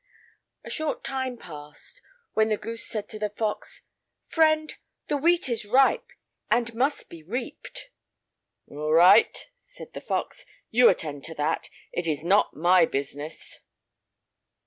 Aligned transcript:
A 0.63 0.69
short 0.71 1.03
time 1.03 1.37
passed 1.37 2.01
by, 2.01 2.05
when 2.33 2.49
the 2.49 2.57
goose 2.57 2.87
said 2.87 3.07
to 3.09 3.19
the 3.19 3.29
fox: 3.29 3.83
"Friend, 4.25 4.73
the 5.09 5.15
wheat 5.17 5.47
is 5.47 5.63
ripe, 5.63 6.07
and 6.49 6.73
must 6.73 7.07
be 7.07 7.21
reaped." 7.21 7.91
"All 8.67 8.91
right," 8.93 9.47
replied 9.79 9.93
the 9.93 10.01
fox, 10.01 10.43
"you 10.71 10.89
attend 10.89 11.23
to 11.25 11.35
that; 11.35 11.69
it 11.91 12.07
is 12.07 12.23
not 12.23 12.55
my 12.55 12.83
business." 12.87 13.61